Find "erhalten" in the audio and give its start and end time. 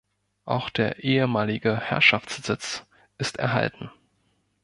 3.37-3.91